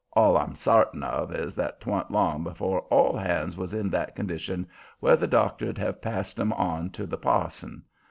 [0.13, 4.67] All I'm sartain of is that 'twan't long afore all hands was in that condition
[4.99, 7.83] where the doctor'd have passed 'em on to the parson.